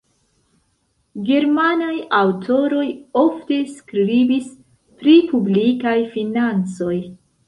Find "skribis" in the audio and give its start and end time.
3.73-4.47